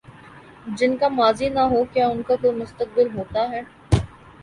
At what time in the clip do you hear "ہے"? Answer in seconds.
3.49-3.61